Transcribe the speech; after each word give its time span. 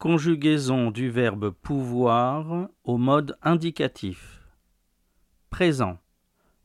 Conjugaison 0.00 0.90
du 0.90 1.10
verbe 1.10 1.50
pouvoir 1.50 2.70
au 2.84 2.96
mode 2.96 3.36
indicatif. 3.42 4.40
Présent. 5.50 5.98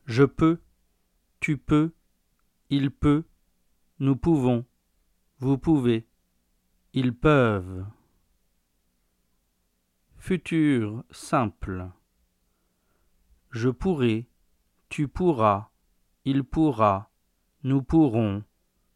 Je 0.06 0.24
peux, 0.24 0.58
tu 1.38 1.58
peux, 1.58 1.92
il 2.70 2.90
peut, 2.90 3.24
nous 3.98 4.16
pouvons, 4.16 4.64
vous 5.38 5.58
pouvez, 5.58 6.08
ils 6.94 7.14
peuvent. 7.14 7.84
Futur 10.16 11.04
simple. 11.10 11.90
Je 13.50 13.68
pourrai, 13.68 14.30
tu 14.88 15.08
pourras, 15.08 15.68
il 16.24 16.42
pourra, 16.42 17.10
nous 17.64 17.82
pourrons, 17.82 18.44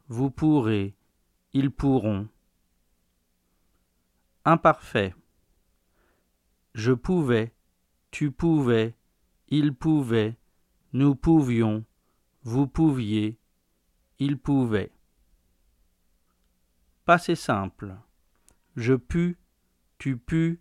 vous 0.09 0.31
pourrez, 0.31 0.97
ils 1.53 1.71
pourront. 1.71 2.27
Imparfait. 4.53 5.15
Je 6.75 6.91
pouvais, 6.91 7.55
tu 8.11 8.33
pouvais, 8.33 8.97
il 9.47 9.73
pouvait, 9.73 10.37
nous 10.93 11.15
pouvions, 11.15 11.85
vous 12.43 12.67
pouviez, 12.67 13.39
il 14.19 14.37
pouvait. 14.39 14.91
Passé 17.05 17.37
simple. 17.37 17.95
Je 18.75 18.95
pus, 18.95 19.39
tu 19.99 20.17
pus, 20.17 20.59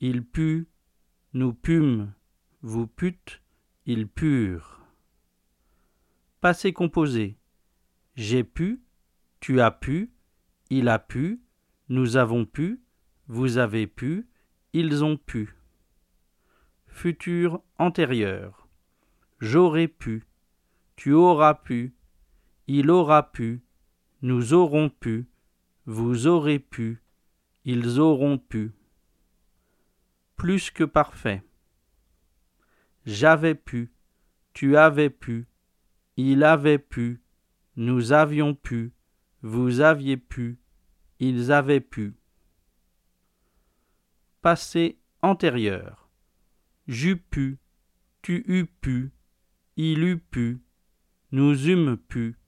il 0.00 0.22
put, 0.22 0.68
nous 1.32 1.54
pûmes, 1.54 2.12
vous 2.60 2.86
pûtes, 2.86 3.40
ils 3.86 4.06
purent. 4.06 4.82
Passé 6.42 6.74
composé. 6.74 7.38
J'ai 8.14 8.44
pu, 8.44 8.82
tu 9.40 9.62
as 9.62 9.70
pu, 9.70 10.12
il 10.68 10.90
a 10.90 10.98
pu, 10.98 11.40
nous 11.88 12.18
avons 12.18 12.44
pu, 12.44 12.82
vous 13.28 13.58
avez 13.58 13.86
pu, 13.86 14.28
ils 14.72 15.02
ont 15.02 15.16
pu. 15.16 15.56
Futur 16.86 17.62
antérieur. 17.78 18.68
J'aurais 19.40 19.88
pu, 19.88 20.24
tu 20.94 21.12
auras 21.12 21.54
pu, 21.54 21.94
il 22.68 22.90
aura 22.90 23.32
pu, 23.32 23.62
nous 24.22 24.54
aurons 24.54 24.88
pu, 24.88 25.26
vous 25.84 26.26
aurez 26.26 26.58
pu, 26.58 27.02
ils 27.64 27.98
auront 27.98 28.38
pu. 28.38 28.72
Plus 30.36 30.70
que 30.70 30.84
parfait. 30.84 31.42
J'avais 33.04 33.54
pu, 33.54 33.92
tu 34.52 34.76
avais 34.76 35.10
pu, 35.10 35.46
il 36.16 36.44
avait 36.44 36.78
pu, 36.78 37.20
nous 37.76 38.12
avions 38.12 38.54
pu, 38.54 38.92
vous 39.42 39.80
aviez 39.80 40.16
pu, 40.16 40.58
ils 41.20 41.52
avaient 41.52 41.80
pu. 41.80 42.14
Passé 44.46 45.00
antérieur. 45.22 46.08
J'eus 46.86 47.16
pu, 47.16 47.58
tu 48.22 48.44
eus 48.46 48.66
pu, 48.66 49.10
il 49.76 50.04
eut 50.04 50.18
pu, 50.18 50.62
nous 51.32 51.68
eûmes 51.68 51.96
pu, 51.96 52.38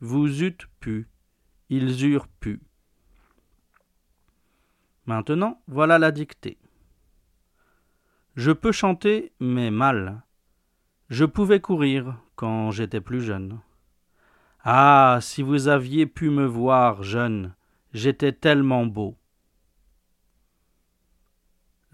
vous 0.00 0.42
eûtes 0.42 0.66
pu, 0.80 1.08
ils 1.70 2.04
eurent 2.04 2.28
pu. 2.28 2.60
Maintenant, 5.06 5.62
voilà 5.66 5.98
la 5.98 6.12
dictée. 6.12 6.58
Je 8.34 8.50
peux 8.50 8.72
chanter, 8.72 9.32
mais 9.40 9.70
mal. 9.70 10.24
Je 11.08 11.24
pouvais 11.24 11.60
courir 11.60 12.20
quand 12.34 12.70
j'étais 12.70 13.00
plus 13.00 13.22
jeune. 13.22 13.60
Ah, 14.62 15.20
si 15.22 15.40
vous 15.40 15.68
aviez 15.68 16.04
pu 16.04 16.28
me 16.28 16.44
voir 16.44 17.02
jeune, 17.02 17.54
j'étais 17.94 18.32
tellement 18.32 18.84
beau. 18.84 19.16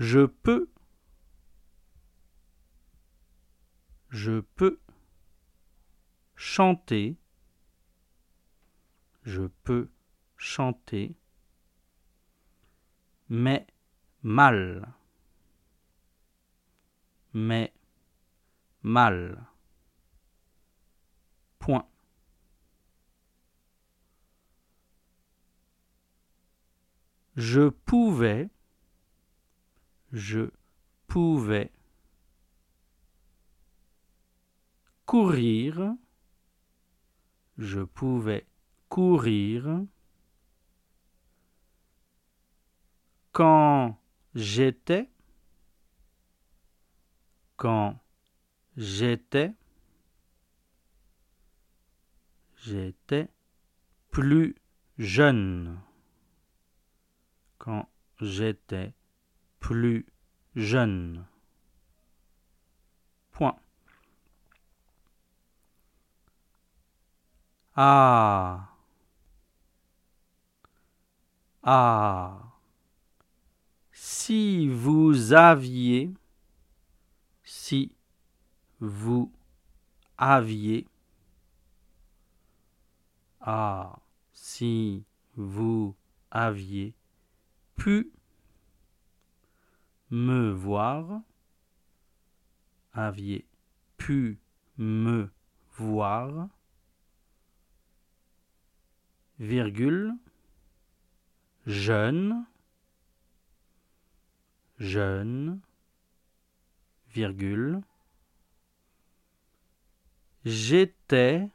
Je 0.02 0.26
peux. 0.26 0.68
Je 4.10 4.40
peux 4.40 4.80
chanter. 6.34 7.16
Je 9.22 9.42
peux 9.62 9.92
chanter. 10.36 11.14
Mais 13.28 13.64
mal. 14.24 14.92
Mais 17.32 17.72
mal. 18.82 19.46
Point. 21.60 21.86
Je 27.36 27.68
pouvais 27.68 28.50
je 30.12 30.50
pouvais 31.06 31.72
courir, 35.06 35.94
je 37.58 37.80
pouvais 37.80 38.46
courir 38.88 39.84
quand 43.32 43.98
j'étais, 44.34 45.10
quand 47.56 47.98
j'étais, 48.76 49.54
j'étais 52.56 53.28
plus 54.10 54.54
jeune, 54.98 55.80
quand 57.58 57.88
j'étais 58.20 58.92
plus 59.62 60.04
jeune. 60.56 61.24
Point. 63.30 63.56
Ah. 67.76 68.68
Ah. 71.62 72.40
Si 73.92 74.68
vous 74.68 75.32
aviez, 75.32 76.12
si 77.44 77.94
vous 78.80 79.32
aviez, 80.18 80.86
ah, 83.40 83.96
si 84.32 85.04
vous 85.36 85.94
aviez 86.32 86.94
pu 87.76 88.12
me 90.12 90.50
voir, 90.50 91.22
aviez 92.92 93.46
pu 93.96 94.38
me 94.76 95.30
voir, 95.78 96.48
virgule, 99.38 100.12
jeune, 101.66 102.44
jeune, 104.78 105.60
virgule, 107.08 107.80
j'étais, 110.44 111.48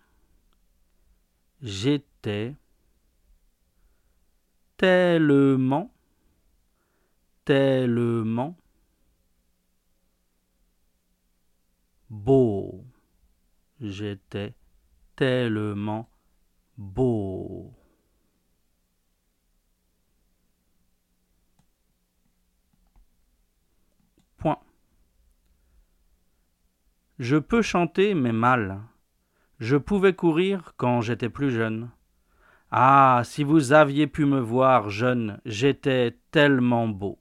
j'étais, 1.62 2.56
tellement, 4.78 5.91
tellement 7.47 8.57
beau. 12.09 12.83
J'étais 13.79 14.53
tellement 15.15 16.09
beau. 16.77 17.73
Point. 24.35 24.59
Je 27.17 27.38
peux 27.38 27.61
chanter, 27.61 28.13
mais 28.13 28.33
mal. 28.33 28.81
Je 29.61 29.77
pouvais 29.77 30.13
courir 30.13 30.73
quand 30.75 31.00
j'étais 31.00 31.29
plus 31.29 31.51
jeune. 31.51 31.91
Ah, 32.71 33.21
si 33.23 33.45
vous 33.45 33.71
aviez 33.71 34.07
pu 34.07 34.25
me 34.25 34.41
voir 34.41 34.89
jeune, 34.89 35.39
j'étais 35.45 36.17
tellement 36.31 36.89
beau. 36.89 37.17